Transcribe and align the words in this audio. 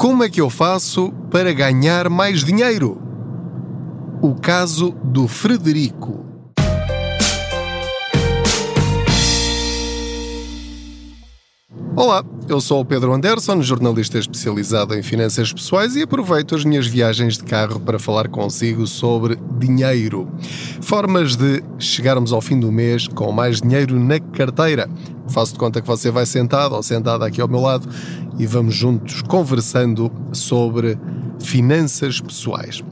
Como 0.00 0.24
é 0.24 0.30
que 0.30 0.40
eu 0.40 0.48
faço 0.48 1.12
para 1.30 1.52
ganhar 1.52 2.08
mais 2.08 2.42
dinheiro? 2.42 3.02
O 4.22 4.34
caso 4.34 4.92
do 5.04 5.28
Frederico. 5.28 6.24
Olá, 12.00 12.24
eu 12.48 12.62
sou 12.62 12.80
o 12.80 12.84
Pedro 12.84 13.12
Anderson, 13.12 13.60
jornalista 13.60 14.18
especializado 14.18 14.94
em 14.94 15.02
finanças 15.02 15.52
pessoais 15.52 15.94
e 15.96 16.00
aproveito 16.00 16.54
as 16.54 16.64
minhas 16.64 16.86
viagens 16.86 17.36
de 17.36 17.44
carro 17.44 17.78
para 17.78 17.98
falar 17.98 18.26
consigo 18.26 18.86
sobre 18.86 19.38
dinheiro. 19.58 20.26
Formas 20.80 21.36
de 21.36 21.62
chegarmos 21.78 22.32
ao 22.32 22.40
fim 22.40 22.58
do 22.58 22.72
mês 22.72 23.06
com 23.06 23.30
mais 23.30 23.60
dinheiro 23.60 24.00
na 24.00 24.18
carteira. 24.18 24.88
Faço 25.28 25.52
de 25.52 25.58
conta 25.58 25.82
que 25.82 25.86
você 25.86 26.10
vai 26.10 26.24
sentado 26.24 26.74
ou 26.74 26.82
sentada 26.82 27.26
aqui 27.26 27.38
ao 27.38 27.48
meu 27.48 27.60
lado 27.60 27.86
e 28.38 28.46
vamos 28.46 28.74
juntos 28.74 29.20
conversando 29.20 30.10
sobre 30.32 30.98
finanças 31.38 32.18
pessoais. 32.18 32.82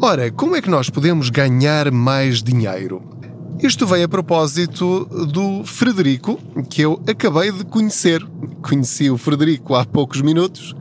Ora, 0.00 0.30
como 0.30 0.54
é 0.54 0.62
que 0.62 0.70
nós 0.70 0.88
podemos 0.88 1.30
ganhar 1.30 1.90
mais 1.90 2.44
dinheiro? 2.44 3.13
Isto 3.62 3.86
vem 3.86 4.02
a 4.02 4.08
propósito 4.08 5.04
do 5.32 5.64
Frederico, 5.64 6.38
que 6.68 6.82
eu 6.82 7.00
acabei 7.06 7.50
de 7.52 7.64
conhecer. 7.64 8.24
Conheci 8.60 9.10
o 9.10 9.16
Frederico 9.16 9.74
há 9.74 9.84
poucos 9.84 10.20
minutos 10.20 10.74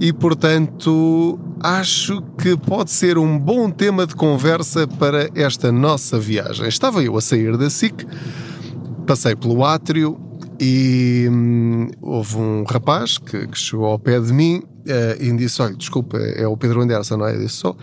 e, 0.00 0.12
portanto, 0.12 1.38
acho 1.60 2.22
que 2.38 2.56
pode 2.56 2.90
ser 2.90 3.18
um 3.18 3.38
bom 3.38 3.70
tema 3.70 4.06
de 4.06 4.14
conversa 4.14 4.86
para 4.86 5.28
esta 5.34 5.72
nossa 5.72 6.18
viagem. 6.18 6.68
Estava 6.68 7.02
eu 7.02 7.16
a 7.16 7.20
sair 7.20 7.56
da 7.56 7.68
SIC, 7.68 8.06
passei 9.06 9.34
pelo 9.34 9.64
átrio 9.64 10.18
e 10.60 11.28
hum, 11.30 11.88
houve 12.00 12.36
um 12.36 12.64
rapaz 12.64 13.18
que, 13.18 13.46
que, 13.46 13.58
chegou 13.58 13.86
ao 13.86 13.98
pé 13.98 14.18
de 14.20 14.32
mim 14.32 14.62
uh, 14.64 15.22
e 15.22 15.30
me 15.30 15.38
disse: 15.38 15.60
Olha, 15.60 15.74
desculpa, 15.74 16.18
é 16.18 16.46
o 16.46 16.56
Pedro 16.56 16.80
Anderson, 16.80 17.16
não 17.18 17.26
é? 17.26 17.34
Eu 17.34 17.40
disse: 17.40 17.56
só. 17.56 17.76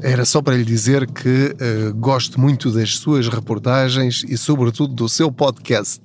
Era 0.00 0.24
só 0.24 0.40
para 0.40 0.56
lhe 0.56 0.64
dizer 0.64 1.06
que 1.06 1.54
uh, 1.54 1.94
gosto 1.94 2.40
muito 2.40 2.70
das 2.70 2.96
suas 2.96 3.28
reportagens 3.28 4.24
e, 4.26 4.36
sobretudo, 4.38 4.94
do 4.94 5.08
seu 5.08 5.30
podcast. 5.30 6.00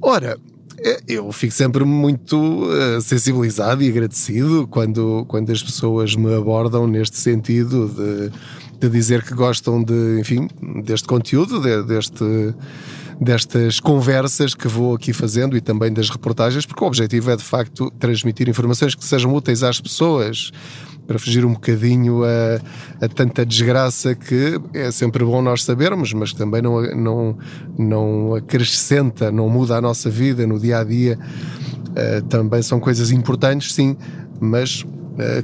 Ora, 0.00 0.38
eh, 0.84 1.00
eu 1.08 1.32
fico 1.32 1.54
sempre 1.54 1.84
muito 1.84 2.36
uh, 2.36 3.00
sensibilizado 3.00 3.82
e 3.82 3.88
agradecido 3.88 4.66
quando, 4.68 5.24
quando 5.28 5.50
as 5.50 5.62
pessoas 5.62 6.14
me 6.14 6.34
abordam 6.34 6.86
neste 6.86 7.16
sentido 7.16 7.88
de, 7.88 8.32
de 8.78 8.90
dizer 8.90 9.22
que 9.22 9.32
gostam 9.32 9.82
de, 9.82 10.20
enfim, 10.20 10.48
deste 10.84 11.08
conteúdo, 11.08 11.60
de, 11.60 11.82
deste 11.84 12.54
destas 13.22 13.78
conversas 13.78 14.54
que 14.54 14.66
vou 14.66 14.94
aqui 14.94 15.12
fazendo 15.12 15.56
e 15.56 15.60
também 15.60 15.92
das 15.92 16.10
reportagens, 16.10 16.66
porque 16.66 16.82
o 16.82 16.86
objetivo 16.86 17.30
é 17.30 17.36
de 17.36 17.42
facto 17.42 17.90
transmitir 17.98 18.48
informações 18.48 18.94
que 18.94 19.04
sejam 19.04 19.32
úteis 19.34 19.62
às 19.62 19.80
pessoas 19.80 20.50
para 21.06 21.18
fugir 21.18 21.44
um 21.44 21.52
bocadinho 21.52 22.22
a, 22.24 23.04
a, 23.04 23.08
tanta 23.08 23.44
desgraça 23.44 24.14
que 24.14 24.60
é 24.72 24.90
sempre 24.90 25.24
bom 25.24 25.42
nós 25.42 25.64
sabermos, 25.64 26.12
mas 26.12 26.32
que 26.32 26.38
também 26.38 26.62
não, 26.62 26.80
não, 26.94 27.38
não 27.78 28.34
acrescenta, 28.34 29.30
não 29.30 29.48
muda 29.48 29.76
a 29.76 29.80
nossa 29.80 30.08
vida 30.08 30.46
no 30.46 30.58
dia 30.58 30.78
a 30.78 30.84
dia. 30.84 31.18
Uh, 31.90 32.22
também 32.22 32.62
são 32.62 32.80
coisas 32.80 33.10
importantes, 33.10 33.74
sim, 33.74 33.96
mas 34.40 34.86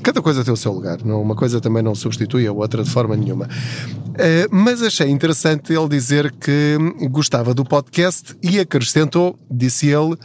cada 0.02 0.22
coisa 0.22 0.44
tem 0.44 0.52
o 0.52 0.56
seu 0.56 0.72
lugar. 0.72 0.98
Não, 1.05 1.20
uma 1.20 1.34
coisa 1.34 1.61
também 1.61 1.83
não 1.83 1.94
substitui 1.94 2.47
a 2.47 2.52
outra 2.52 2.83
de 2.83 2.91
forma 2.91 3.16
nenhuma. 3.16 3.47
Uh, 3.47 4.48
mas 4.50 4.83
achei 4.83 5.08
interessante 5.08 5.72
ele 5.72 5.88
dizer 5.88 6.33
que 6.33 6.77
gostava 7.11 7.55
do 7.55 7.64
podcast 7.64 8.36
e 8.42 8.58
acrescentou, 8.58 9.39
disse 9.50 9.89
ele, 9.89 10.16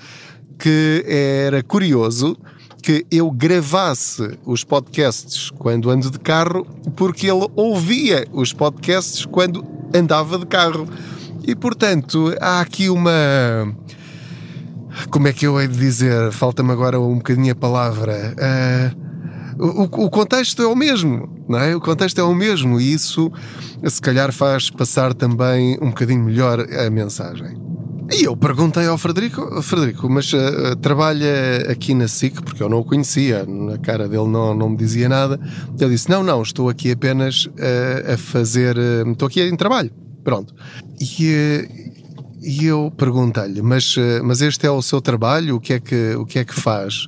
que 0.58 1.04
era 1.08 1.62
curioso 1.64 2.38
que 2.82 3.06
eu 3.10 3.32
gravasse 3.32 4.38
os 4.46 4.64
podcasts 4.66 5.50
quando 5.52 5.90
ando 5.90 6.12
de 6.12 6.20
carro, 6.20 6.68
porque 6.98 7.28
ele 7.28 7.48
ouvia 7.56 8.28
os 8.34 8.52
podcasts 8.52 9.26
quando 9.26 9.66
andava 9.94 10.38
de 10.38 10.46
carro. 10.46 10.86
E 11.48 11.56
portanto, 11.56 12.36
há 12.42 12.60
aqui 12.60 12.90
uma. 12.90 13.12
Como 15.10 15.28
é 15.28 15.34
que 15.34 15.48
eu 15.48 15.60
hei 15.60 15.68
de 15.68 15.78
dizer? 15.78 16.32
Falta-me 16.32 16.72
agora 16.72 17.00
um 17.00 17.16
bocadinho 17.16 17.54
a 17.54 17.56
palavra. 17.56 18.36
Uh, 18.38 19.03
o, 19.58 19.84
o, 19.84 20.10
contexto 20.10 20.62
é 20.62 20.68
o 20.68 20.76
mesmo, 20.76 21.30
não 21.48 21.60
é? 21.60 21.76
O 21.76 21.82
contexto 21.82 22.20
é 22.20 22.24
o 22.24 22.34
mesmo 22.34 22.80
e 22.80 22.94
isso, 22.94 23.32
se 23.86 24.02
calhar, 24.02 24.32
faz 24.32 24.70
passar 24.70 25.14
também 25.14 25.78
um 25.82 25.90
bocadinho 25.90 26.24
melhor 26.24 26.60
a 26.60 26.90
mensagem. 26.90 27.64
E 28.12 28.26
eu 28.26 28.36
perguntei 28.36 28.86
ao 28.86 28.98
Frederico, 28.98 29.62
Frederico, 29.62 30.10
mas 30.10 30.32
uh, 30.34 30.76
trabalha 30.82 31.72
aqui 31.72 31.94
na 31.94 32.08
SIC, 32.08 32.42
porque 32.42 32.62
eu 32.62 32.70
não 32.70 32.80
o 32.80 32.86
conhecia, 32.86 33.46
na 33.46 33.78
cara 33.78 34.08
dele 34.08 34.28
não, 34.28 34.54
não 34.54 34.70
me 34.70 34.78
dizia 34.78 35.08
nada. 35.08 35.40
Ele 35.80 35.92
disse: 35.92 36.10
Não, 36.10 36.22
não, 36.22 36.42
estou 36.42 36.70
aqui 36.70 36.92
apenas 36.92 37.46
uh, 37.46 38.14
a 38.14 38.18
fazer. 38.18 38.78
Uh, 38.78 39.12
estou 39.12 39.28
aqui 39.28 39.42
em 39.42 39.56
trabalho. 39.56 39.90
Pronto. 40.24 40.54
E, 41.00 41.68
e 42.42 42.66
eu 42.66 42.92
perguntei-lhe: 42.96 43.62
mas, 43.62 43.96
mas 44.24 44.42
este 44.42 44.68
é 44.68 44.72
o 44.72 44.82
seu 44.82 45.02
trabalho? 45.02 45.56
O 45.56 45.60
que 45.60 45.74
é 45.74 45.80
que, 45.80 46.14
o 46.16 46.26
que, 46.26 46.40
é 46.40 46.46
que 46.46 46.54
faz? 46.54 47.08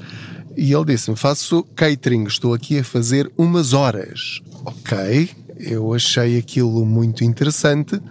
E 0.56 0.74
ele 0.74 0.86
disse-me: 0.86 1.18
Faço 1.18 1.64
catering, 1.76 2.26
estou 2.26 2.54
aqui 2.54 2.80
a 2.80 2.84
fazer 2.84 3.32
umas 3.38 3.74
horas. 3.74 4.42
Ok, 4.64 5.30
eu 5.60 5.94
achei 5.94 6.38
aquilo 6.38 6.86
muito 6.86 7.24
interessante 7.24 8.02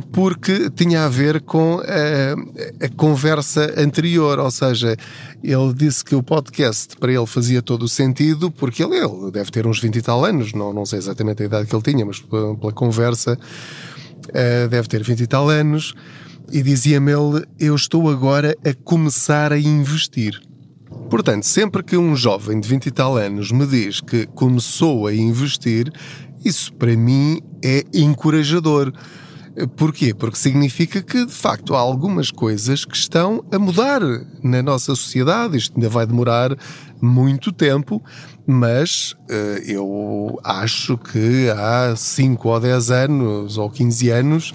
porque 0.00 0.70
tinha 0.70 1.04
a 1.04 1.08
ver 1.08 1.42
com 1.42 1.80
a, 1.80 2.86
a, 2.86 2.88
conversa 2.96 3.74
anterior, 3.76 4.38
ou 4.38 4.50
seja, 4.50 4.96
ele 5.42 5.74
disse 5.74 6.02
que 6.02 6.14
o 6.14 6.22
podcast 6.22 6.96
para 6.96 7.12
ele 7.12 7.26
fazia 7.26 7.60
todo 7.60 7.82
o 7.82 7.88
sentido, 7.88 8.50
porque 8.50 8.82
ele, 8.82 8.96
ele 8.96 9.30
deve 9.30 9.50
ter 9.50 9.66
uns 9.66 9.80
20 9.80 9.96
e 9.96 10.02
tal 10.02 10.24
anos, 10.24 10.54
não, 10.54 10.72
não 10.72 10.86
sei 10.86 10.98
exatamente 10.98 11.42
a 11.42 11.46
idade 11.46 11.66
que 11.66 11.74
ele 11.74 11.82
tinha, 11.82 12.06
mas 12.06 12.20
pela, 12.20 12.56
pela 12.56 12.72
conversa 12.72 13.34
uh, 13.34 14.68
deve 14.68 14.88
ter 14.88 15.02
20 15.02 15.20
e 15.20 15.26
tal 15.26 15.50
anos, 15.50 15.92
e 16.50 16.62
dizia-me 16.62 17.12
ele: 17.12 17.44
Eu 17.58 17.74
estou 17.74 18.08
agora 18.08 18.56
a 18.64 18.72
começar 18.84 19.52
a 19.52 19.58
investir. 19.58 20.40
Portanto, 21.10 21.44
sempre 21.44 21.82
que 21.82 21.96
um 21.96 22.16
jovem 22.16 22.60
de 22.60 22.68
20 22.68 22.86
e 22.86 22.90
tal 22.90 23.16
anos 23.16 23.52
me 23.52 23.66
diz 23.66 24.00
que 24.00 24.26
começou 24.26 25.06
a 25.06 25.14
investir, 25.14 25.92
isso 26.44 26.72
para 26.72 26.96
mim 26.96 27.40
é 27.62 27.84
encorajador 27.92 28.92
Porquê? 29.76 30.14
Porque 30.14 30.36
significa 30.36 31.02
que, 31.02 31.26
de 31.26 31.32
facto, 31.32 31.74
há 31.74 31.78
algumas 31.78 32.30
coisas 32.30 32.86
que 32.86 32.96
estão 32.96 33.44
a 33.52 33.58
mudar 33.58 34.00
na 34.42 34.62
nossa 34.62 34.94
sociedade. 34.94 35.58
Isto 35.58 35.74
ainda 35.76 35.90
vai 35.90 36.06
demorar 36.06 36.56
muito 37.00 37.52
tempo, 37.52 38.02
mas 38.46 39.12
uh, 39.30 39.58
eu 39.66 40.40
acho 40.42 40.96
que 40.96 41.50
há 41.50 41.94
5 41.94 42.48
ou 42.48 42.60
10 42.60 42.90
anos 42.90 43.58
ou 43.58 43.68
15 43.68 44.10
anos, 44.10 44.54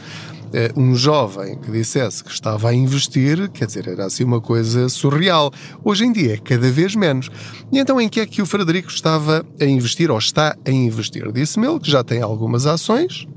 um 0.76 0.96
jovem 0.96 1.58
que 1.58 1.72
dissesse 1.72 2.24
que 2.24 2.32
estava 2.32 2.70
a 2.70 2.74
investir, 2.74 3.50
quer 3.50 3.66
dizer, 3.66 3.88
era 3.88 4.06
assim 4.06 4.24
uma 4.24 4.42
coisa 4.42 4.90
surreal. 4.90 5.52
Hoje 5.84 6.06
em 6.06 6.12
dia 6.12 6.36
é 6.36 6.38
cada 6.38 6.72
vez 6.72 6.96
menos. 6.96 7.30
E 7.72 7.80
então, 7.80 8.00
em 8.00 8.10
que 8.10 8.20
é 8.20 8.26
que 8.26 8.42
o 8.42 8.46
Frederico 8.46 8.90
estava 8.90 9.46
a 9.60 9.66
investir 9.66 10.10
ou 10.12 10.18
está 10.18 10.56
a 10.66 10.72
investir? 10.72 11.32
Disse-me 11.32 11.68
ele 11.68 11.80
que 11.80 11.90
já 11.90 12.04
tem 12.04 12.22
algumas 12.22 12.66
ações 12.66 13.28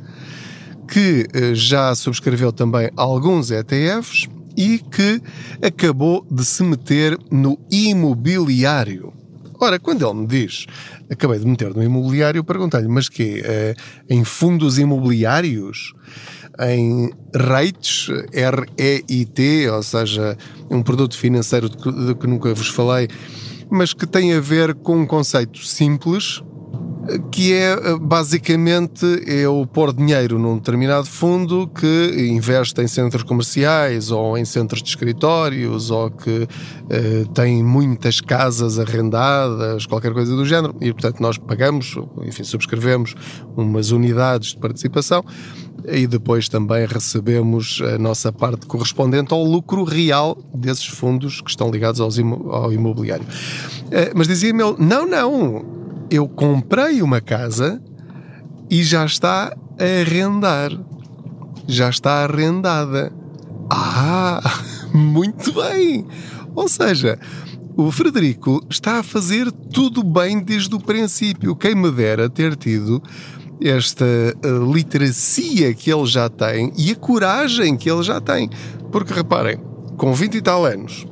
que 0.90 1.26
eh, 1.32 1.54
já 1.54 1.94
subscreveu 1.94 2.52
também 2.52 2.90
alguns 2.96 3.50
ETFs 3.50 4.28
e 4.56 4.78
que 4.78 5.22
acabou 5.62 6.26
de 6.28 6.44
se 6.44 6.62
meter 6.62 7.16
no 7.30 7.58
imobiliário. 7.70 9.19
Ora, 9.60 9.78
quando 9.78 10.06
ele 10.06 10.20
me 10.20 10.26
diz 10.26 10.66
acabei 11.10 11.38
de 11.38 11.46
meter 11.46 11.74
no 11.74 11.82
imobiliário, 11.82 12.42
perguntei-lhe, 12.42 12.88
mas 12.88 13.08
que 13.08 13.42
é, 13.44 13.74
em 14.08 14.24
fundos 14.24 14.78
imobiliários? 14.78 15.92
Em 16.58 17.10
REITs, 17.34 18.08
R-E-I-T, 18.32 19.70
ou 19.70 19.82
seja, 19.82 20.36
um 20.70 20.82
produto 20.82 21.16
financeiro 21.16 21.68
de 21.68 22.14
que 22.14 22.26
nunca 22.26 22.52
vos 22.52 22.68
falei, 22.68 23.08
mas 23.70 23.92
que 23.92 24.06
tem 24.06 24.34
a 24.34 24.40
ver 24.40 24.74
com 24.74 24.98
um 24.98 25.06
conceito 25.06 25.64
simples, 25.64 26.42
que 27.30 27.52
é 27.52 27.72
eh, 27.72 27.98
basicamente 28.00 29.04
eu 29.26 29.66
pôr 29.72 29.92
dinheiro 29.92 30.38
num 30.38 30.56
determinado 30.56 31.06
fundo 31.06 31.68
que 31.68 32.28
investe 32.30 32.80
em 32.80 32.88
centros 32.88 33.22
comerciais 33.22 34.10
ou 34.10 34.36
em 34.36 34.44
centros 34.44 34.82
de 34.82 34.88
escritórios 34.88 35.90
ou 35.90 36.10
que 36.10 36.42
uh, 36.42 37.28
tem 37.34 37.62
muitas 37.62 38.20
casas 38.20 38.78
arrendadas, 38.78 39.86
qualquer 39.86 40.12
coisa 40.12 40.34
do 40.34 40.44
género, 40.44 40.74
e 40.80 40.92
portanto 40.92 41.20
nós 41.20 41.38
pagamos, 41.38 41.96
enfim, 42.22 42.44
subscrevemos 42.44 43.14
umas 43.56 43.90
unidades 43.90 44.50
de 44.50 44.58
participação 44.58 45.24
e 45.88 46.06
depois 46.06 46.48
também 46.48 46.86
recebemos 46.86 47.82
a 47.94 47.98
nossa 47.98 48.32
parte 48.32 48.66
correspondente 48.66 49.32
ao 49.32 49.42
lucro 49.42 49.82
real 49.84 50.36
desses 50.54 50.86
fundos 50.86 51.40
que 51.40 51.50
estão 51.50 51.70
ligados 51.70 52.00
ao 52.00 52.72
imobiliário. 52.72 53.24
Uh, 53.24 54.12
mas 54.14 54.28
dizia-me 54.28 54.58
não, 54.78 55.06
não 55.06 55.79
eu 56.10 56.28
comprei 56.28 57.02
uma 57.02 57.20
casa 57.20 57.82
e 58.68 58.82
já 58.82 59.04
está 59.06 59.56
a 59.78 60.00
arrendar. 60.00 60.70
Já 61.66 61.88
está 61.88 62.24
arrendada. 62.24 63.12
Ah, 63.70 64.42
muito 64.92 65.52
bem! 65.52 66.06
Ou 66.54 66.68
seja, 66.68 67.18
O 67.76 67.90
Frederico 67.90 68.62
está 68.68 68.98
a 68.98 69.02
fazer 69.02 69.50
tudo 69.50 70.02
bem 70.02 70.40
desde 70.40 70.74
o 70.74 70.80
princípio. 70.80 71.56
Quem 71.56 71.74
me 71.74 71.90
dera 71.90 72.28
ter 72.28 72.54
tido 72.56 73.02
esta 73.62 74.04
uh, 74.04 74.72
literacia 74.72 75.72
que 75.72 75.92
ele 75.92 76.06
já 76.06 76.28
tem 76.28 76.72
e 76.76 76.90
a 76.90 76.96
coragem 76.96 77.76
que 77.76 77.90
ele 77.90 78.02
já 78.02 78.20
tem. 78.20 78.50
Porque 78.90 79.14
reparem, 79.14 79.58
com 79.96 80.12
20 80.12 80.34
e 80.34 80.42
tal 80.42 80.66
anos, 80.66 81.06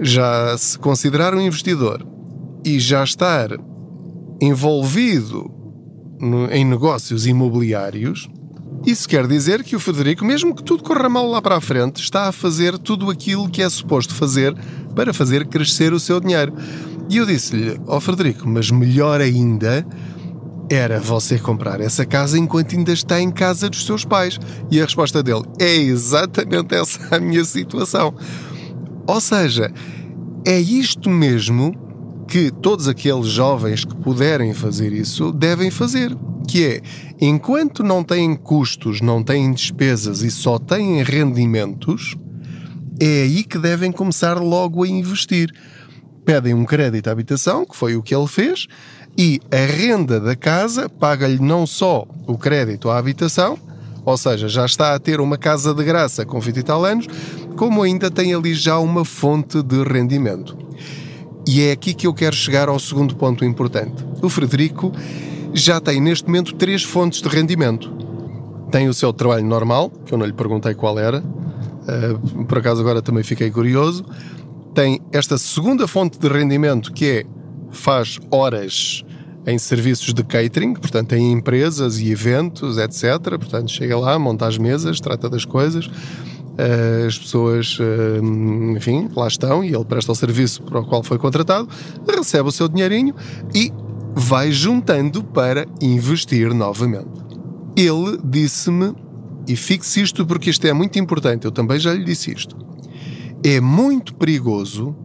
já 0.00 0.56
se 0.58 0.78
considerar 0.78 1.34
um 1.34 1.40
investidor 1.40 2.04
e 2.64 2.80
já 2.80 3.04
estar 3.04 3.50
envolvido 4.40 5.50
no, 6.20 6.50
em 6.50 6.64
negócios 6.64 7.26
imobiliários, 7.26 8.28
isso 8.84 9.08
quer 9.08 9.26
dizer 9.26 9.64
que 9.64 9.74
o 9.74 9.80
Frederico, 9.80 10.24
mesmo 10.24 10.54
que 10.54 10.62
tudo 10.62 10.82
corra 10.82 11.08
mal 11.08 11.28
lá 11.28 11.42
para 11.42 11.56
a 11.56 11.60
frente, 11.60 12.00
está 12.00 12.28
a 12.28 12.32
fazer 12.32 12.78
tudo 12.78 13.10
aquilo 13.10 13.48
que 13.48 13.62
é 13.62 13.68
suposto 13.68 14.14
fazer 14.14 14.54
para 14.94 15.12
fazer 15.12 15.46
crescer 15.46 15.92
o 15.92 16.00
seu 16.00 16.20
dinheiro. 16.20 16.54
E 17.08 17.16
eu 17.16 17.26
disse-lhe, 17.26 17.80
ó 17.86 17.96
oh 17.96 18.00
Frederico, 18.00 18.48
mas 18.48 18.70
melhor 18.70 19.20
ainda 19.20 19.86
era 20.70 20.98
você 20.98 21.38
comprar 21.38 21.80
essa 21.80 22.04
casa 22.04 22.38
enquanto 22.38 22.76
ainda 22.76 22.92
está 22.92 23.20
em 23.20 23.30
casa 23.30 23.68
dos 23.68 23.84
seus 23.84 24.04
pais. 24.04 24.38
E 24.70 24.80
a 24.80 24.84
resposta 24.84 25.22
dele 25.22 25.44
é 25.60 25.74
exatamente 25.76 26.74
essa 26.74 27.16
a 27.16 27.20
minha 27.20 27.44
situação. 27.44 28.14
Ou 29.06 29.20
seja, 29.20 29.72
é 30.44 30.58
isto 30.58 31.08
mesmo 31.08 31.85
que 32.26 32.50
todos 32.50 32.88
aqueles 32.88 33.26
jovens 33.26 33.84
que 33.84 33.94
puderem 33.94 34.52
fazer 34.52 34.92
isso 34.92 35.32
devem 35.32 35.70
fazer. 35.70 36.16
Que 36.48 36.64
é, 36.64 36.82
enquanto 37.20 37.82
não 37.82 38.02
têm 38.02 38.34
custos, 38.34 39.00
não 39.00 39.22
têm 39.22 39.52
despesas 39.52 40.22
e 40.22 40.30
só 40.30 40.58
têm 40.58 41.02
rendimentos, 41.02 42.16
é 43.00 43.22
aí 43.22 43.44
que 43.44 43.58
devem 43.58 43.92
começar 43.92 44.38
logo 44.38 44.82
a 44.82 44.88
investir. 44.88 45.52
Pedem 46.24 46.54
um 46.54 46.64
crédito 46.64 47.08
à 47.08 47.12
habitação, 47.12 47.64
que 47.64 47.76
foi 47.76 47.94
o 47.94 48.02
que 48.02 48.14
ele 48.14 48.26
fez, 48.26 48.66
e 49.16 49.40
a 49.50 49.64
renda 49.64 50.20
da 50.20 50.34
casa 50.34 50.88
paga-lhe 50.88 51.40
não 51.40 51.66
só 51.66 52.06
o 52.26 52.36
crédito 52.36 52.90
à 52.90 52.98
habitação, 52.98 53.58
ou 54.04 54.16
seja, 54.16 54.48
já 54.48 54.64
está 54.64 54.94
a 54.94 54.98
ter 54.98 55.20
uma 55.20 55.36
casa 55.38 55.74
de 55.74 55.82
graça 55.82 56.24
com 56.24 56.38
20 56.38 56.56
e 56.56 56.62
tal 56.62 56.84
anos, 56.84 57.06
como 57.56 57.82
ainda 57.82 58.10
tem 58.10 58.34
ali 58.34 58.54
já 58.54 58.78
uma 58.78 59.04
fonte 59.04 59.62
de 59.62 59.82
rendimento. 59.82 60.56
E 61.46 61.62
é 61.62 61.72
aqui 61.72 61.94
que 61.94 62.06
eu 62.06 62.12
quero 62.12 62.34
chegar 62.34 62.68
ao 62.68 62.78
segundo 62.78 63.14
ponto 63.14 63.44
importante. 63.44 64.04
O 64.20 64.28
Frederico 64.28 64.92
já 65.54 65.80
tem 65.80 66.00
neste 66.00 66.26
momento 66.26 66.54
três 66.54 66.82
fontes 66.82 67.22
de 67.22 67.28
rendimento. 67.28 67.90
Tem 68.70 68.88
o 68.88 68.94
seu 68.94 69.12
trabalho 69.12 69.46
normal, 69.46 69.90
que 70.04 70.12
eu 70.12 70.18
não 70.18 70.26
lhe 70.26 70.32
perguntei 70.32 70.74
qual 70.74 70.98
era, 70.98 71.20
uh, 71.22 72.44
por 72.46 72.58
acaso 72.58 72.80
agora 72.80 73.00
também 73.00 73.22
fiquei 73.22 73.50
curioso. 73.50 74.04
Tem 74.74 75.00
esta 75.12 75.38
segunda 75.38 75.86
fonte 75.86 76.18
de 76.18 76.28
rendimento 76.28 76.92
que 76.92 77.06
é 77.06 77.24
faz 77.70 78.18
horas 78.30 79.04
em 79.46 79.56
serviços 79.56 80.12
de 80.12 80.24
catering, 80.24 80.74
portanto, 80.74 81.12
em 81.12 81.30
empresas 81.30 82.00
e 82.00 82.10
eventos, 82.10 82.76
etc. 82.76 83.20
Portanto, 83.38 83.70
chega 83.70 83.96
lá, 83.96 84.18
monta 84.18 84.46
as 84.46 84.58
mesas, 84.58 85.00
trata 85.00 85.30
das 85.30 85.44
coisas. 85.44 85.88
Eh, 86.58 87.04
as 87.06 87.18
pessoas, 87.18 87.78
eh, 87.80 88.20
enfim, 88.74 89.10
lá 89.14 89.28
estão 89.28 89.62
e 89.62 89.74
ele 89.74 89.84
presta 89.84 90.12
o 90.12 90.14
serviço 90.14 90.62
para 90.62 90.80
o 90.80 90.86
qual 90.86 91.02
foi 91.02 91.18
contratado, 91.18 91.68
recebe 92.08 92.48
o 92.48 92.52
seu 92.52 92.66
dinheirinho 92.68 93.14
e 93.54 93.70
vai 94.14 94.50
juntando 94.50 95.22
para 95.22 95.66
investir 95.80 96.54
novamente. 96.54 97.26
Ele 97.76 98.18
disse-me, 98.24 98.94
e 99.46 99.54
fixe 99.54 100.00
isto 100.00 100.24
porque 100.24 100.48
isto 100.48 100.66
é 100.66 100.72
muito 100.72 100.98
importante, 100.98 101.44
eu 101.44 101.52
também 101.52 101.78
já 101.78 101.92
lhe 101.92 102.02
disse 102.02 102.32
isto. 102.32 102.56
É 103.44 103.60
muito 103.60 104.14
perigoso 104.14 104.96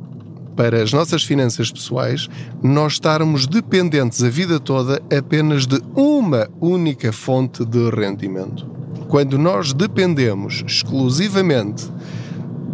para 0.55 0.81
as 0.81 0.93
nossas 0.93 1.23
finanças 1.23 1.69
pessoais 1.69 2.29
nós 2.63 2.93
estarmos 2.93 3.45
dependentes 3.45 4.23
a 4.23 4.29
vida 4.29 4.59
toda 4.59 5.01
apenas 5.15 5.67
de 5.67 5.81
uma 5.95 6.47
única 6.59 7.11
fonte 7.11 7.65
de 7.65 7.89
rendimento. 7.89 8.80
Quando 9.11 9.37
nós 9.37 9.73
dependemos 9.73 10.63
exclusivamente 10.65 11.85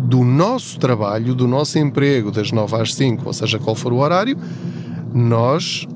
do 0.08 0.24
nosso 0.24 0.78
trabalho, 0.80 1.34
do 1.34 1.48
nosso 1.48 1.80
emprego, 1.80 2.30
das 2.30 2.52
9 2.52 2.76
às 2.76 2.94
5, 2.94 3.24
ou 3.26 3.34
seja, 3.34 3.58
qual 3.58 3.76
for 3.76 3.92
o 3.92 3.98
horário, 3.98 4.38
nós 5.12 5.88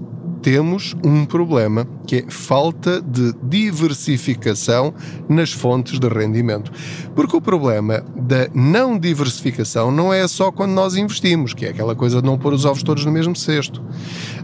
temos 0.41 0.95
um 1.03 1.25
problema 1.25 1.87
que 2.05 2.17
é 2.17 2.25
falta 2.27 3.01
de 3.01 3.33
diversificação 3.43 4.93
nas 5.29 5.51
fontes 5.51 5.99
de 5.99 6.07
rendimento. 6.07 6.71
Porque 7.15 7.35
o 7.35 7.41
problema 7.41 8.03
da 8.15 8.47
não 8.53 8.97
diversificação 8.97 9.91
não 9.91 10.13
é 10.13 10.27
só 10.27 10.51
quando 10.51 10.71
nós 10.71 10.95
investimos, 10.95 11.53
que 11.53 11.65
é 11.65 11.69
aquela 11.69 11.95
coisa 11.95 12.21
de 12.21 12.27
não 12.27 12.37
pôr 12.37 12.53
os 12.53 12.65
ovos 12.65 12.83
todos 12.83 13.05
no 13.05 13.11
mesmo 13.11 13.35
cesto. 13.35 13.81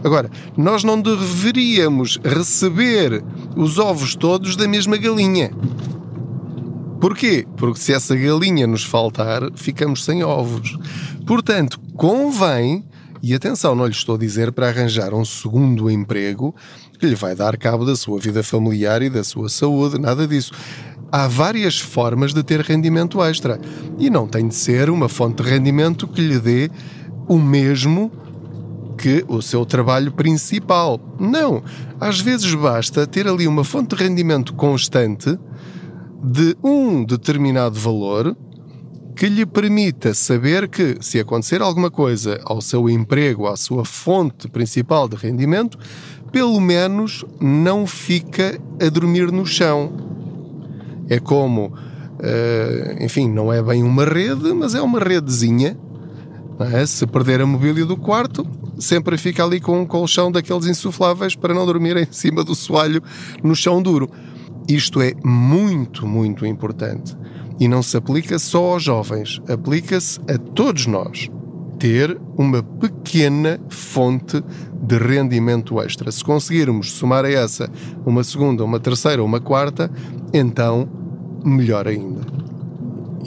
Agora, 0.02 0.30
nós 0.56 0.84
não 0.84 1.00
deveríamos 1.00 2.18
receber 2.24 3.22
os 3.56 3.78
ovos 3.78 4.14
todos 4.14 4.56
da 4.56 4.68
mesma 4.68 4.96
galinha. 4.96 5.50
Porquê? 7.00 7.46
Porque 7.56 7.80
se 7.80 7.92
essa 7.92 8.16
galinha 8.16 8.66
nos 8.66 8.84
faltar, 8.84 9.42
ficamos 9.54 10.04
sem 10.04 10.24
ovos. 10.24 10.76
Portanto, 11.26 11.78
convém 11.94 12.84
e 13.22 13.34
atenção, 13.34 13.74
não 13.74 13.86
lhe 13.86 13.92
estou 13.92 14.14
a 14.14 14.18
dizer 14.18 14.52
para 14.52 14.68
arranjar 14.68 15.12
um 15.12 15.24
segundo 15.24 15.90
emprego 15.90 16.54
que 16.98 17.06
lhe 17.06 17.14
vai 17.14 17.34
dar 17.34 17.56
cabo 17.56 17.84
da 17.84 17.96
sua 17.96 18.18
vida 18.18 18.42
familiar 18.42 19.02
e 19.02 19.10
da 19.10 19.24
sua 19.24 19.48
saúde, 19.48 19.98
nada 19.98 20.26
disso. 20.26 20.52
Há 21.10 21.26
várias 21.26 21.78
formas 21.78 22.34
de 22.34 22.42
ter 22.42 22.60
rendimento 22.60 23.22
extra 23.22 23.58
e 23.98 24.10
não 24.10 24.26
tem 24.26 24.46
de 24.46 24.54
ser 24.54 24.90
uma 24.90 25.08
fonte 25.08 25.42
de 25.42 25.48
rendimento 25.48 26.06
que 26.06 26.20
lhe 26.20 26.38
dê 26.38 26.70
o 27.26 27.38
mesmo 27.38 28.12
que 28.98 29.24
o 29.28 29.40
seu 29.40 29.64
trabalho 29.64 30.12
principal. 30.12 31.00
Não. 31.18 31.62
Às 32.00 32.20
vezes 32.20 32.52
basta 32.54 33.06
ter 33.06 33.26
ali 33.26 33.46
uma 33.46 33.64
fonte 33.64 33.96
de 33.96 34.02
rendimento 34.02 34.52
constante 34.54 35.38
de 36.22 36.56
um 36.62 37.04
determinado 37.04 37.78
valor 37.78 38.36
que 39.18 39.28
lhe 39.28 39.44
permita 39.44 40.14
saber 40.14 40.68
que, 40.68 40.98
se 41.00 41.18
acontecer 41.18 41.60
alguma 41.60 41.90
coisa 41.90 42.40
ao 42.44 42.60
seu 42.60 42.88
emprego, 42.88 43.48
à 43.48 43.56
sua 43.56 43.84
fonte 43.84 44.46
principal 44.46 45.08
de 45.08 45.16
rendimento, 45.16 45.76
pelo 46.30 46.60
menos 46.60 47.24
não 47.40 47.84
fica 47.84 48.60
a 48.80 48.88
dormir 48.88 49.32
no 49.32 49.44
chão. 49.44 49.92
É 51.08 51.18
como, 51.18 51.66
uh, 51.66 53.02
enfim, 53.02 53.28
não 53.28 53.52
é 53.52 53.60
bem 53.60 53.82
uma 53.82 54.04
rede, 54.04 54.52
mas 54.52 54.76
é 54.76 54.80
uma 54.80 55.00
redezinha. 55.00 55.76
É? 56.72 56.86
Se 56.86 57.04
perder 57.04 57.40
a 57.40 57.46
mobília 57.46 57.84
do 57.84 57.96
quarto, 57.96 58.46
sempre 58.78 59.18
fica 59.18 59.42
ali 59.42 59.60
com 59.60 59.80
um 59.80 59.86
colchão 59.86 60.30
daqueles 60.30 60.66
insufláveis 60.66 61.34
para 61.34 61.52
não 61.52 61.66
dormir 61.66 61.96
em 61.96 62.06
cima 62.12 62.44
do 62.44 62.54
soalho 62.54 63.02
no 63.42 63.56
chão 63.56 63.82
duro. 63.82 64.08
Isto 64.68 65.00
é 65.00 65.12
muito, 65.24 66.06
muito 66.06 66.46
importante. 66.46 67.16
E 67.60 67.66
não 67.66 67.82
se 67.82 67.96
aplica 67.96 68.38
só 68.38 68.72
aos 68.72 68.82
jovens, 68.82 69.40
aplica-se 69.48 70.20
a 70.28 70.38
todos 70.38 70.86
nós. 70.86 71.28
Ter 71.78 72.20
uma 72.36 72.62
pequena 72.62 73.60
fonte 73.68 74.42
de 74.82 74.98
rendimento 74.98 75.80
extra. 75.80 76.10
Se 76.10 76.24
conseguirmos 76.24 76.92
somar 76.92 77.24
a 77.24 77.30
essa 77.30 77.70
uma 78.04 78.24
segunda, 78.24 78.64
uma 78.64 78.80
terceira, 78.80 79.22
uma 79.22 79.40
quarta, 79.40 79.90
então 80.32 80.88
melhor 81.44 81.86
ainda. 81.86 82.38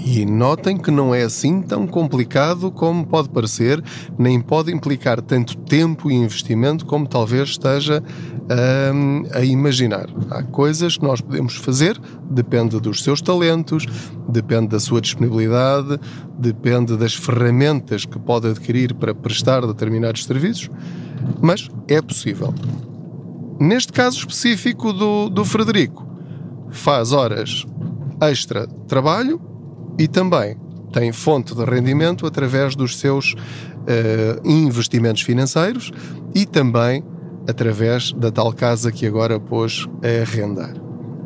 E 0.04 0.26
notem 0.26 0.78
que 0.78 0.90
não 0.90 1.14
é 1.14 1.24
assim 1.24 1.62
tão 1.62 1.86
complicado 1.86 2.72
como 2.72 3.06
pode 3.06 3.30
parecer, 3.30 3.84
nem 4.18 4.42
pode 4.42 4.74
implicar 4.74 5.22
tanto 5.22 5.56
tempo 5.58 6.10
e 6.10 6.16
investimento 6.16 6.86
como 6.86 7.08
talvez 7.08 7.50
esteja 7.50 8.04
um, 8.52 9.24
a 9.34 9.44
imaginar. 9.44 10.08
Há 10.30 10.44
coisas 10.44 10.98
que 10.98 11.04
nós 11.04 11.22
podemos 11.22 11.56
fazer, 11.56 12.00
depende 12.30 12.80
dos 12.80 13.04
seus 13.04 13.22
talentos, 13.22 13.86
depende 14.28 14.68
da 14.68 14.80
sua 14.80 15.02
disponibilidade, 15.02 16.00
depende 16.38 16.98
das 16.98 17.14
ferramentas 17.14 18.06
que 18.06 18.20
pode 18.20 18.48
adquirir 18.48 18.94
para 18.94 19.16
prestar 19.16 19.66
determinados 19.66 20.26
serviços, 20.26 20.70
mas 21.42 21.70
é 21.88 22.02
possível. 22.02 22.54
Neste 23.60 23.94
caso 23.94 24.18
específico 24.18 24.92
do, 24.92 25.30
do 25.30 25.46
Frederico, 25.46 26.08
faz 26.72 27.12
horas 27.12 27.66
extra 28.20 28.66
de 28.66 28.74
trabalho 28.88 29.40
e 30.00 30.08
também 30.08 30.58
tem 30.92 31.12
fonte 31.12 31.56
de 31.56 31.64
rendimento 31.64 32.26
através 32.26 32.76
dos 32.76 32.98
seus 33.00 33.34
uh, 33.34 34.48
investimentos 34.48 35.22
financeiros 35.22 35.92
e 36.36 36.46
também 36.46 37.04
através 37.48 38.12
da 38.14 38.32
tal 38.32 38.54
casa 38.54 38.92
que 38.92 39.06
agora 39.06 39.40
pôs 39.40 39.88
a 40.04 40.22
arrendar. 40.22 40.74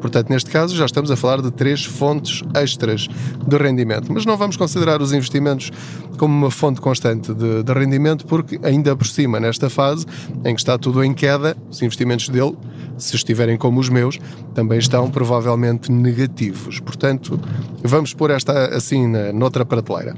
Portanto, 0.06 0.30
neste 0.30 0.52
caso, 0.52 0.76
já 0.76 0.86
estamos 0.86 1.10
a 1.10 1.16
falar 1.16 1.42
de 1.42 1.50
três 1.50 1.84
fontes 1.84 2.44
extras 2.54 3.08
de 3.48 3.58
rendimento. 3.58 4.14
Mas 4.14 4.24
não 4.24 4.38
vamos 4.38 4.56
considerar 4.56 5.02
os 5.02 5.12
investimentos 5.12 5.72
como 6.20 6.32
uma 6.32 6.52
fonte 6.52 6.80
constante 6.80 7.34
de, 7.34 7.64
de, 7.64 7.74
rendimento, 7.74 8.26
porque 8.26 8.60
ainda 8.62 8.96
por 8.96 9.08
cima, 9.08 9.40
nesta 9.40 9.70
fase 9.70 10.06
em 10.44 10.54
que 10.54 10.62
está 10.62 10.78
tudo 10.78 11.04
em 11.04 11.12
queda, 11.12 11.58
os 11.72 11.82
investimentos 11.82 12.30
dele, 12.30 12.56
se 12.98 13.16
estiverem 13.16 13.58
como 13.58 13.80
os 13.80 13.90
meus, 13.90 14.20
também 14.54 14.78
estão 14.78 15.10
provavelmente 15.10 15.92
negativos. 15.92 16.80
Portanto, 16.80 17.40
vamos 17.84 18.14
pôr 18.14 18.30
esta 18.30 18.76
assim 18.76 19.08
na, 19.08 19.34
noutra 19.34 19.66
prateleira. 19.66 20.16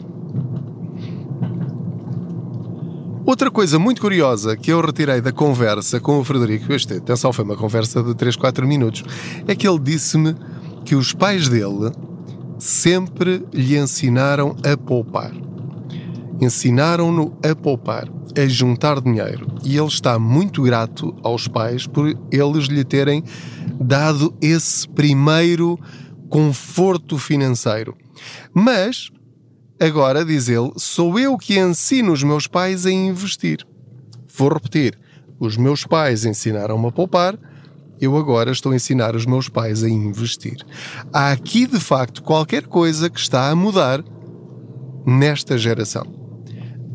Outra 3.28 3.52
coisa 3.52 3.78
muito 3.78 4.00
curiosa 4.00 4.56
que 4.56 4.72
eu 4.72 4.80
retirei 4.80 5.20
da 5.20 5.34
conversa 5.34 6.00
com 6.00 6.18
o 6.18 6.24
Frederico, 6.24 6.72
este, 6.72 6.94
atenção, 6.94 7.34
foi 7.34 7.44
uma 7.44 7.58
conversa 7.58 8.02
de 8.02 8.16
3, 8.16 8.38
4 8.38 8.66
minutos, 8.66 9.04
é 9.46 9.54
que 9.54 9.68
ele 9.68 9.80
disse-me 9.80 10.34
que 10.86 10.96
os 10.96 11.12
pais 11.12 11.50
dele 11.50 11.92
sempre 12.58 13.46
lhe 13.52 13.78
ensinaram 13.78 14.56
a 14.64 14.78
poupar. 14.78 15.34
Ensinaram-no 16.40 17.38
a 17.44 17.54
poupar, 17.54 18.08
a 18.34 18.48
juntar 18.48 19.02
dinheiro. 19.02 19.46
E 19.62 19.76
ele 19.76 19.88
está 19.88 20.18
muito 20.18 20.62
grato 20.62 21.14
aos 21.22 21.50
pais 21.50 21.86
por 21.86 22.18
eles 22.32 22.68
lhe 22.68 22.86
terem 22.86 23.26
dado 23.78 24.34
esse 24.40 24.88
primeiro 24.88 25.78
conforto 26.30 27.18
financeiro. 27.18 27.94
Mas 28.54 29.12
Agora, 29.80 30.26
diz 30.26 30.50
ele, 30.50 30.72
sou 30.78 31.20
eu 31.20 31.38
que 31.38 31.60
ensino 31.60 32.12
os 32.12 32.24
meus 32.24 32.48
pais 32.48 32.86
a 32.86 32.92
investir. 32.92 33.66
Vou 34.36 34.50
repetir: 34.50 34.98
os 35.40 35.56
meus 35.56 35.86
pais 35.86 36.26
ensinaram-me 36.26 36.88
a 36.88 36.92
poupar, 36.92 37.38
eu 38.02 38.18
agora 38.18 38.52
estou 38.52 38.72
a 38.72 38.76
ensinar 38.76 39.16
os 39.16 39.26
meus 39.26 39.50
pais 39.50 39.84
a 39.84 39.90
investir. 39.90 40.58
Há 41.14 41.32
aqui, 41.32 41.68
de 41.68 41.80
facto, 41.80 42.24
qualquer 42.24 42.66
coisa 42.66 43.10
que 43.10 43.20
está 43.20 43.50
a 43.50 43.56
mudar 43.56 44.04
nesta 45.06 45.58
geração, 45.58 46.06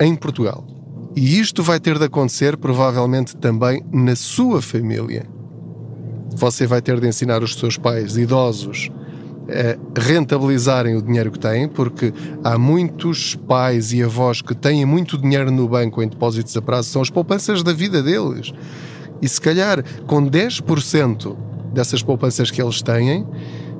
em 0.00 0.16
Portugal. 0.16 0.66
E 1.14 1.38
isto 1.38 1.62
vai 1.62 1.78
ter 1.78 1.98
de 1.98 2.04
acontecer 2.04 2.56
provavelmente 2.56 3.36
também 3.36 3.84
na 3.92 4.16
sua 4.16 4.60
família. 4.60 5.24
Você 6.34 6.66
vai 6.66 6.80
ter 6.80 6.98
de 6.98 7.06
ensinar 7.06 7.42
os 7.42 7.54
seus 7.54 7.76
pais 7.76 8.16
idosos 8.16 8.90
rentabilizarem 9.96 10.96
o 10.96 11.02
dinheiro 11.02 11.30
que 11.30 11.38
têm, 11.38 11.68
porque 11.68 12.12
há 12.44 12.56
muitos 12.56 13.34
pais 13.34 13.92
e 13.92 14.02
avós 14.02 14.40
que 14.40 14.54
têm 14.54 14.84
muito 14.84 15.18
dinheiro 15.18 15.50
no 15.50 15.68
banco 15.68 16.02
em 16.02 16.08
depósitos 16.08 16.56
a 16.56 16.62
prazo, 16.62 16.90
são 16.90 17.02
as 17.02 17.10
poupanças 17.10 17.62
da 17.62 17.72
vida 17.72 18.02
deles. 18.02 18.52
E 19.20 19.28
se 19.28 19.40
calhar 19.40 19.84
com 20.06 20.28
10% 20.28 21.36
dessas 21.72 22.02
poupanças 22.02 22.50
que 22.50 22.62
eles 22.62 22.82
têm, 22.82 23.26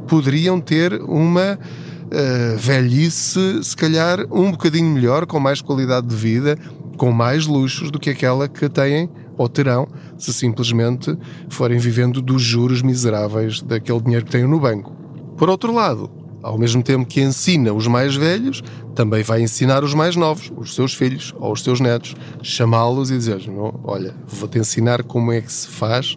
poderiam 0.07 0.61
ter 0.61 1.01
uma 1.03 1.59
uh, 1.59 2.59
velhice, 2.59 3.63
se 3.63 3.77
calhar 3.77 4.21
um 4.31 4.51
bocadinho 4.51 4.89
melhor, 4.89 5.27
com 5.27 5.41
mais 5.41 5.61
qualidade 5.61 6.07
de 6.07 6.15
vida, 6.15 6.59
com 6.97 7.11
mais 7.11 7.47
luxos 7.47 7.91
do 7.91 7.99
que 7.99 8.11
aquela 8.11 8.49
que 8.49 8.69
têm 8.69 9.09
ou 9.37 9.49
terão 9.49 9.89
se 10.19 10.33
simplesmente 10.33 11.17
forem 11.49 11.79
vivendo 11.79 12.21
dos 12.23 12.43
juros 12.43 12.83
miseráveis 12.83 13.63
daquele 13.63 14.01
dinheiro 14.01 14.25
que 14.25 14.33
têm 14.33 14.47
no 14.47 14.61
banco. 14.61 15.02
Por 15.43 15.51
outro 15.51 15.73
lado, 15.73 16.09
ao 16.41 16.57
mesmo 16.57 16.85
tempo 16.85 17.05
que 17.05 17.21
ensina 17.21 17.73
os 17.73 17.89
mais 17.89 18.15
velhos, 18.15 18.63
também 18.95 19.25
vai 19.25 19.43
ensinar 19.43 19.83
os 19.83 19.93
mais 19.93 20.15
novos, 20.15 20.53
os 20.57 20.73
seus 20.73 20.95
filhos 20.95 21.35
ou 21.37 21.53
os 21.53 21.65
seus 21.65 21.81
netos, 21.81 22.15
chamá-los 22.45 23.11
e 23.11 23.19
dizer: 23.19 23.43
Olha, 23.83 24.15
vou-te 24.25 24.61
ensinar 24.61 25.03
como 25.03 25.33
é 25.33 25.41
que 25.41 25.53
se 25.53 25.67
faz 25.67 26.17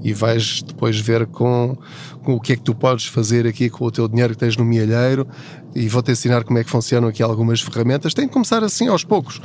e 0.00 0.12
vais 0.12 0.62
depois 0.62 1.00
ver 1.00 1.26
com, 1.26 1.76
com, 2.22 2.34
o 2.34 2.40
que 2.40 2.52
é 2.52 2.56
que 2.56 2.62
tu 2.62 2.72
podes 2.72 3.06
fazer 3.06 3.44
aqui 3.44 3.68
com 3.68 3.86
o 3.86 3.90
teu 3.90 4.06
dinheiro 4.06 4.34
que 4.34 4.38
tens 4.38 4.56
no 4.56 4.64
mielheiro 4.64 5.26
e 5.74 5.88
vou-te 5.88 6.12
ensinar 6.12 6.44
como 6.44 6.60
é 6.60 6.62
que 6.62 6.70
funcionam 6.70 7.08
aqui 7.08 7.24
algumas 7.24 7.60
ferramentas. 7.60 8.14
Tem 8.14 8.26
de 8.26 8.32
começar 8.32 8.62
assim 8.62 8.86
aos 8.86 9.02
poucos 9.02 9.40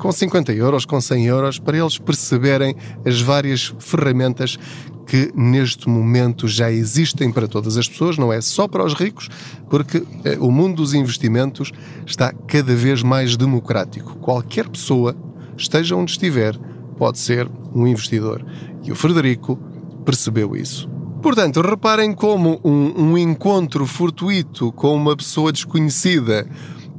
com 0.00 0.10
50 0.10 0.52
euros, 0.54 0.86
com 0.86 0.98
100 0.98 1.26
euros, 1.26 1.58
para 1.58 1.76
eles 1.76 1.98
perceberem 1.98 2.74
as 3.04 3.20
várias 3.20 3.74
ferramentas 3.78 4.58
que 5.06 5.30
neste 5.34 5.88
momento 5.88 6.48
já 6.48 6.72
existem 6.72 7.30
para 7.30 7.46
todas 7.46 7.76
as 7.76 7.86
pessoas, 7.86 8.16
não 8.16 8.32
é 8.32 8.40
só 8.40 8.66
para 8.66 8.82
os 8.82 8.94
ricos, 8.94 9.28
porque 9.68 10.02
eh, 10.24 10.38
o 10.40 10.50
mundo 10.50 10.76
dos 10.76 10.94
investimentos 10.94 11.70
está 12.06 12.32
cada 12.32 12.74
vez 12.74 13.02
mais 13.02 13.36
democrático. 13.36 14.16
Qualquer 14.16 14.68
pessoa, 14.68 15.14
esteja 15.56 15.94
onde 15.94 16.12
estiver, 16.12 16.56
pode 16.96 17.18
ser 17.18 17.46
um 17.74 17.86
investidor. 17.86 18.42
E 18.82 18.90
o 18.90 18.94
Frederico 18.94 19.58
percebeu 20.04 20.56
isso. 20.56 20.88
Portanto, 21.20 21.60
reparem 21.60 22.14
como 22.14 22.58
um, 22.64 23.10
um 23.10 23.18
encontro 23.18 23.84
fortuito 23.84 24.72
com 24.72 24.94
uma 24.94 25.14
pessoa 25.14 25.52
desconhecida 25.52 26.48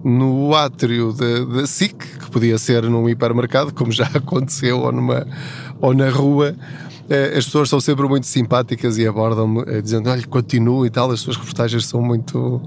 no 0.04 0.54
átrio 0.56 1.14
da 1.14 1.68
SIC, 1.68 1.96
que 1.96 2.32
podia 2.32 2.58
ser 2.58 2.84
num 2.84 3.08
hipermercado, 3.08 3.74
como 3.74 3.92
já 3.92 4.06
aconteceu, 4.14 4.80
ou, 4.80 4.92
numa, 4.92 5.28
ou 5.80 5.94
na 5.94 6.10
rua, 6.10 6.56
eh, 7.10 7.38
as 7.38 7.46
pessoas 7.46 7.70
são 7.70 7.80
sempre 7.80 8.08
muito 8.08 8.26
simpáticas 8.26 8.98
e 8.98 9.08
abordam-me 9.08 9.64
eh, 9.68 9.82
dizendo, 9.82 10.10
olha, 10.10 10.26
continuo 10.28 10.86
e 10.86 10.90
tal, 10.90 11.12
as 11.12 11.20
suas 11.20 11.38
reportagens 11.38 11.86
são 11.86 12.02
muito 12.02 12.62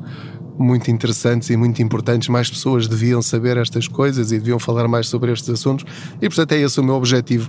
muito 0.56 0.88
interessantes 0.88 1.50
e 1.50 1.56
muito 1.56 1.82
importantes. 1.82 2.28
Mais 2.28 2.48
pessoas 2.48 2.86
deviam 2.86 3.20
saber 3.20 3.56
estas 3.56 3.88
coisas 3.88 4.30
e 4.30 4.38
deviam 4.38 4.58
falar 4.58 4.86
mais 4.86 5.08
sobre 5.08 5.32
estes 5.32 5.50
assuntos. 5.50 5.84
E, 6.22 6.28
portanto, 6.28 6.52
é 6.52 6.60
esse 6.60 6.78
o 6.78 6.84
meu 6.84 6.94
objetivo 6.94 7.48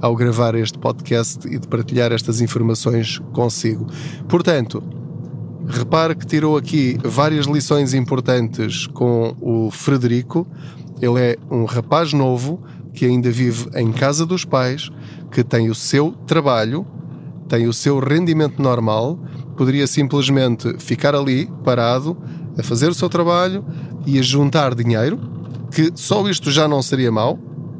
ao 0.00 0.14
gravar 0.14 0.54
este 0.54 0.78
podcast 0.78 1.46
e 1.46 1.58
de 1.58 1.66
partilhar 1.68 2.12
estas 2.12 2.40
informações 2.40 3.18
consigo. 3.32 3.86
Portanto, 4.28 4.82
Repare 5.68 6.14
que 6.14 6.26
tirou 6.26 6.56
aqui 6.56 6.98
várias 7.04 7.44
lições 7.46 7.92
importantes 7.92 8.86
com 8.86 9.36
o 9.40 9.70
Frederico. 9.70 10.46
Ele 11.00 11.20
é 11.20 11.36
um 11.50 11.66
rapaz 11.66 12.12
novo 12.12 12.62
que 12.94 13.04
ainda 13.04 13.30
vive 13.30 13.68
em 13.74 13.92
casa 13.92 14.24
dos 14.24 14.44
pais, 14.44 14.90
que 15.30 15.44
tem 15.44 15.68
o 15.68 15.74
seu 15.74 16.12
trabalho, 16.26 16.86
tem 17.48 17.68
o 17.68 17.72
seu 17.72 17.98
rendimento 17.98 18.60
normal, 18.62 19.18
poderia 19.56 19.86
simplesmente 19.86 20.78
ficar 20.78 21.14
ali, 21.14 21.48
parado, 21.62 22.16
a 22.58 22.62
fazer 22.62 22.88
o 22.88 22.94
seu 22.94 23.08
trabalho 23.08 23.64
e 24.06 24.18
a 24.18 24.22
juntar 24.22 24.74
dinheiro, 24.74 25.20
que 25.70 25.92
só 25.94 26.26
isto 26.28 26.50
já 26.50 26.66
não 26.66 26.82
seria 26.82 27.12
mau, 27.12 27.38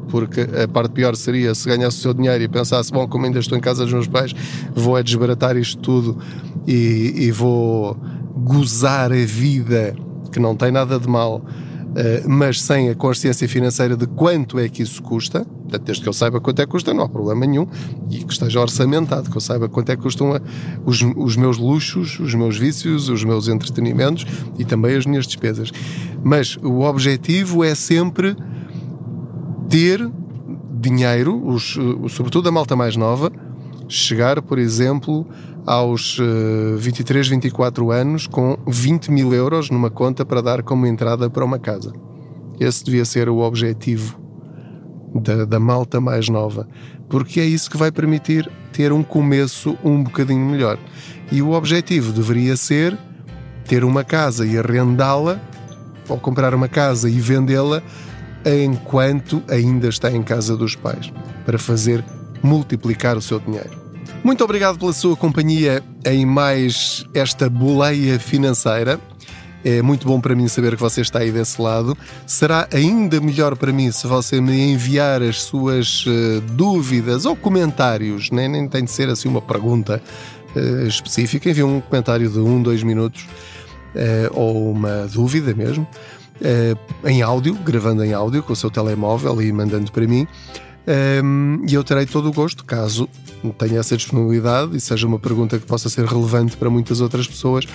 porque 0.08 0.40
a 0.40 0.68
parte 0.68 0.92
pior 0.92 1.16
seria 1.16 1.54
se 1.54 1.68
ganhasse 1.68 1.98
o 1.98 2.00
seu 2.00 2.14
dinheiro 2.14 2.42
e 2.44 2.48
pensasse, 2.48 2.92
bom, 2.92 3.06
como 3.08 3.26
ainda 3.26 3.38
estou 3.38 3.56
em 3.56 3.60
casa 3.60 3.84
dos 3.84 3.92
meus 3.92 4.06
pais, 4.06 4.34
vou 4.74 4.96
é 4.96 5.02
desbaratar 5.02 5.56
isto 5.56 5.80
tudo 5.80 6.18
e, 6.68 7.24
e 7.24 7.32
vou 7.32 7.96
gozar 8.36 9.10
a 9.10 9.24
vida, 9.24 9.96
que 10.30 10.38
não 10.38 10.54
tem 10.54 10.70
nada 10.70 11.00
de 11.00 11.08
mal, 11.08 11.42
Uh, 11.88 12.28
mas 12.28 12.60
sem 12.60 12.90
a 12.90 12.94
consciência 12.94 13.48
financeira 13.48 13.96
de 13.96 14.06
quanto 14.06 14.58
é 14.58 14.68
que 14.68 14.82
isso 14.82 15.02
custa, 15.02 15.44
desde 15.82 16.02
que 16.02 16.08
eu 16.08 16.12
saiba 16.12 16.38
quanto 16.38 16.60
é 16.60 16.66
que 16.66 16.70
custa, 16.70 16.92
não 16.92 17.02
há 17.02 17.08
problema 17.08 17.46
nenhum, 17.46 17.66
e 18.10 18.22
que 18.22 18.30
esteja 18.30 18.60
orçamentado, 18.60 19.30
que 19.30 19.36
eu 19.36 19.40
saiba 19.40 19.70
quanto 19.70 19.90
é 19.90 19.96
que 19.96 20.02
custam 20.02 20.34
a, 20.34 20.40
os, 20.84 21.00
os 21.16 21.34
meus 21.34 21.56
luxos, 21.56 22.20
os 22.20 22.34
meus 22.34 22.58
vícios, 22.58 23.08
os 23.08 23.24
meus 23.24 23.48
entretenimentos 23.48 24.26
e 24.58 24.66
também 24.66 24.96
as 24.96 25.06
minhas 25.06 25.26
despesas. 25.26 25.72
Mas 26.22 26.58
o 26.62 26.82
objetivo 26.82 27.64
é 27.64 27.74
sempre 27.74 28.36
ter 29.70 30.08
dinheiro, 30.78 31.42
os, 31.48 31.78
sobretudo 32.10 32.50
a 32.50 32.52
malta 32.52 32.76
mais 32.76 32.96
nova, 32.96 33.32
chegar, 33.88 34.42
por 34.42 34.58
exemplo, 34.58 35.26
aos 35.66 36.18
23, 36.78 37.26
eh, 37.26 37.30
24 37.30 37.90
anos 37.90 38.26
com 38.26 38.58
20 38.66 39.10
mil 39.10 39.32
euros 39.34 39.70
numa 39.70 39.90
conta 39.90 40.24
para 40.24 40.42
dar 40.42 40.62
como 40.62 40.86
entrada 40.86 41.28
para 41.28 41.44
uma 41.44 41.58
casa. 41.58 41.92
Esse 42.60 42.84
devia 42.84 43.04
ser 43.04 43.28
o 43.28 43.38
objetivo 43.38 44.18
da, 45.14 45.44
da 45.44 45.60
malta 45.60 46.00
mais 46.00 46.28
nova, 46.28 46.68
porque 47.08 47.40
é 47.40 47.44
isso 47.44 47.70
que 47.70 47.76
vai 47.76 47.90
permitir 47.90 48.50
ter 48.72 48.92
um 48.92 49.02
começo 49.02 49.76
um 49.84 50.02
bocadinho 50.02 50.44
melhor. 50.46 50.78
E 51.30 51.42
o 51.42 51.50
objetivo 51.52 52.12
deveria 52.12 52.56
ser 52.56 52.96
ter 53.66 53.84
uma 53.84 54.02
casa 54.02 54.46
e 54.46 54.58
arrendá-la, 54.58 55.40
ou 56.08 56.18
comprar 56.18 56.54
uma 56.54 56.68
casa 56.68 57.08
e 57.08 57.20
vendê-la 57.20 57.82
enquanto 58.46 59.42
ainda 59.48 59.88
está 59.88 60.10
em 60.10 60.22
casa 60.22 60.56
dos 60.56 60.74
pais, 60.74 61.12
para 61.44 61.58
fazer 61.58 62.02
multiplicar 62.42 63.16
o 63.16 63.22
seu 63.22 63.38
dinheiro. 63.38 63.88
Muito 64.24 64.42
obrigado 64.42 64.78
pela 64.78 64.92
sua 64.92 65.16
companhia 65.16 65.82
em 66.04 66.26
mais 66.26 67.04
esta 67.14 67.48
boleia 67.48 68.18
financeira. 68.18 69.00
É 69.64 69.82
muito 69.82 70.06
bom 70.06 70.20
para 70.20 70.34
mim 70.34 70.46
saber 70.48 70.76
que 70.76 70.80
você 70.80 71.00
está 71.00 71.20
aí 71.20 71.30
desse 71.30 71.60
lado. 71.60 71.96
Será 72.26 72.68
ainda 72.72 73.20
melhor 73.20 73.56
para 73.56 73.72
mim 73.72 73.90
se 73.90 74.06
você 74.06 74.40
me 74.40 74.72
enviar 74.72 75.22
as 75.22 75.42
suas 75.42 76.06
uh, 76.06 76.40
dúvidas 76.52 77.24
ou 77.24 77.34
comentários, 77.34 78.30
nem, 78.30 78.48
nem 78.48 78.68
tem 78.68 78.84
de 78.84 78.90
ser 78.90 79.08
assim 79.08 79.28
uma 79.28 79.42
pergunta 79.42 80.00
uh, 80.54 80.86
específica. 80.86 81.50
Envie 81.50 81.64
um 81.64 81.80
comentário 81.80 82.28
de 82.28 82.38
um, 82.38 82.62
dois 82.62 82.82
minutos 82.82 83.22
uh, 83.94 84.32
ou 84.32 84.70
uma 84.72 85.06
dúvida 85.06 85.54
mesmo 85.54 85.86
em 87.04 87.20
áudio, 87.20 87.52
gravando 87.64 88.04
em 88.04 88.12
áudio 88.12 88.44
com 88.44 88.52
o 88.52 88.56
seu 88.56 88.70
telemóvel 88.70 89.42
e 89.42 89.52
mandando 89.52 89.90
para 89.90 90.06
mim. 90.06 90.24
Um, 90.86 91.66
e 91.68 91.74
eu 91.74 91.84
terei 91.84 92.06
todo 92.06 92.28
o 92.28 92.32
gosto, 92.32 92.64
caso 92.64 93.08
tenha 93.58 93.78
essa 93.78 93.96
disponibilidade 93.96 94.76
e 94.76 94.80
seja 94.80 95.06
uma 95.06 95.18
pergunta 95.18 95.58
que 95.58 95.66
possa 95.66 95.88
ser 95.88 96.04
relevante 96.04 96.56
para 96.56 96.70
muitas 96.70 97.00
outras 97.00 97.26
pessoas, 97.26 97.66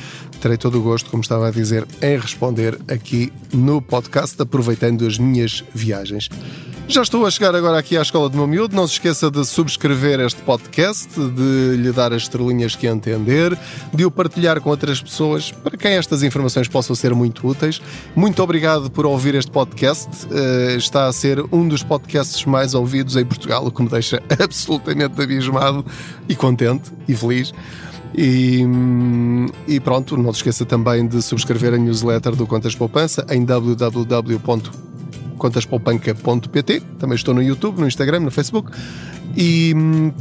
terei 0.41 0.57
todo 0.57 0.79
o 0.79 0.81
gosto, 0.81 1.09
como 1.09 1.21
estava 1.21 1.47
a 1.47 1.51
dizer, 1.51 1.87
em 2.01 2.17
responder 2.17 2.79
aqui 2.87 3.31
no 3.53 3.81
podcast, 3.81 4.41
aproveitando 4.41 5.05
as 5.05 5.17
minhas 5.17 5.63
viagens. 5.73 6.29
Já 6.87 7.01
estou 7.01 7.25
a 7.25 7.31
chegar 7.31 7.55
agora 7.55 7.79
aqui 7.79 7.97
à 7.97 8.01
Escola 8.01 8.29
do 8.29 8.37
Meu 8.37 8.45
Miúdo. 8.45 8.75
Não 8.75 8.85
se 8.85 8.93
esqueça 8.93 9.31
de 9.31 9.43
subscrever 9.45 10.19
este 10.19 10.41
podcast, 10.41 11.07
de 11.17 11.77
lhe 11.77 11.91
dar 11.91 12.13
as 12.13 12.23
estrelinhas 12.23 12.75
que 12.75 12.85
entender, 12.85 13.57
de 13.93 14.05
o 14.05 14.11
partilhar 14.11 14.59
com 14.59 14.69
outras 14.69 15.01
pessoas 15.01 15.51
para 15.51 15.77
quem 15.77 15.93
estas 15.93 16.23
informações 16.23 16.67
possam 16.67 16.95
ser 16.95 17.15
muito 17.15 17.47
úteis. 17.47 17.81
Muito 18.15 18.43
obrigado 18.43 18.91
por 18.91 19.05
ouvir 19.05 19.33
este 19.33 19.49
podcast. 19.49 20.09
Uh, 20.25 20.77
está 20.77 21.07
a 21.07 21.13
ser 21.13 21.43
um 21.51 21.67
dos 21.67 21.83
podcasts 21.83 22.43
mais 22.45 22.73
ouvidos 22.73 23.15
em 23.15 23.25
Portugal, 23.25 23.65
o 23.65 23.71
que 23.71 23.81
me 23.81 23.89
deixa 23.89 24.21
absolutamente 24.37 25.19
abismado 25.21 25.85
e 26.27 26.35
contente 26.35 26.91
e 27.07 27.15
feliz. 27.15 27.53
E, 28.15 28.61
e, 29.67 29.79
pronto, 29.79 30.15
não 30.17 30.31
se 30.31 30.39
esqueça 30.39 30.65
também 30.65 31.07
de 31.07 31.21
subscrever 31.21 31.73
a 31.73 31.77
newsletter 31.77 32.35
do 32.35 32.45
Contas 32.45 32.75
Poupança 32.75 33.25
em 33.29 33.43
www.contaspoupanca.pt. 35.43 36.81
Também 36.99 37.15
estou 37.15 37.33
no 37.33 37.41
YouTube, 37.41 37.79
no 37.79 37.87
Instagram, 37.87 38.21
no 38.21 38.31
Facebook. 38.31 38.71
E 39.35 39.73
hum, 39.75 40.11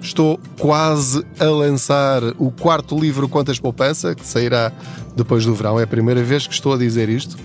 estou 0.00 0.40
quase 0.58 1.24
a 1.38 1.46
lançar 1.46 2.22
o 2.38 2.50
quarto 2.50 2.98
livro 2.98 3.28
Contas 3.28 3.58
Poupança, 3.58 4.14
que 4.14 4.26
sairá 4.26 4.72
depois 5.16 5.44
do 5.44 5.54
verão. 5.54 5.78
É 5.78 5.82
a 5.82 5.86
primeira 5.86 6.22
vez 6.22 6.46
que 6.46 6.54
estou 6.54 6.74
a 6.74 6.78
dizer 6.78 7.08
isto 7.08 7.36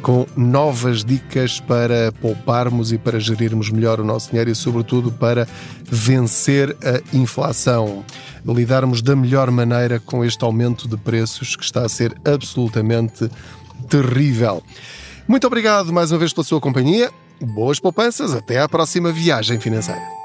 com 0.00 0.26
novas 0.36 1.04
dicas 1.04 1.58
para 1.58 2.12
pouparmos 2.12 2.92
e 2.92 2.98
para 2.98 3.18
gerirmos 3.18 3.68
melhor 3.68 3.98
o 3.98 4.04
nosso 4.04 4.30
dinheiro 4.30 4.48
e, 4.48 4.54
sobretudo, 4.54 5.10
para 5.10 5.46
vencer 5.84 6.76
a 6.84 7.16
inflação. 7.16 8.04
Lidarmos 8.46 9.02
da 9.02 9.16
melhor 9.16 9.50
maneira 9.50 9.98
com 9.98 10.24
este 10.24 10.44
aumento 10.44 10.86
de 10.86 10.96
preços 10.96 11.56
que 11.56 11.64
está 11.64 11.84
a 11.84 11.88
ser 11.88 12.14
absolutamente 12.24 13.28
terrível. 13.88 14.62
Muito 15.28 15.46
obrigado 15.46 15.92
mais 15.92 16.10
uma 16.10 16.18
vez 16.18 16.32
pela 16.32 16.42
sua 16.42 16.58
companhia. 16.58 17.12
Boas 17.38 17.78
poupanças. 17.78 18.34
Até 18.34 18.58
à 18.58 18.68
próxima 18.68 19.12
viagem 19.12 19.60
financeira. 19.60 20.17